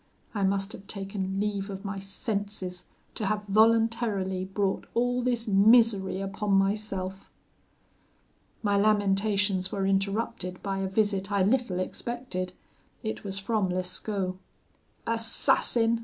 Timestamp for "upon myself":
6.19-7.29